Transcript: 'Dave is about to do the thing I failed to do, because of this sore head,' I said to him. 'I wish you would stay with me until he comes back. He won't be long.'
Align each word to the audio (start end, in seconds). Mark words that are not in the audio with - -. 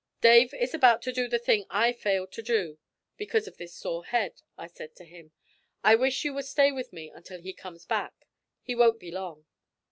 'Dave 0.21 0.51
is 0.55 0.73
about 0.73 1.03
to 1.03 1.11
do 1.13 1.27
the 1.27 1.37
thing 1.37 1.63
I 1.69 1.93
failed 1.93 2.31
to 2.31 2.41
do, 2.41 2.79
because 3.17 3.47
of 3.47 3.57
this 3.57 3.75
sore 3.75 4.03
head,' 4.05 4.41
I 4.57 4.65
said 4.65 4.95
to 4.95 5.05
him. 5.05 5.31
'I 5.83 5.95
wish 5.97 6.25
you 6.25 6.33
would 6.33 6.45
stay 6.45 6.71
with 6.71 6.91
me 6.91 7.11
until 7.11 7.39
he 7.39 7.53
comes 7.53 7.85
back. 7.85 8.25
He 8.63 8.73
won't 8.73 8.99
be 8.99 9.11
long.' 9.11 9.45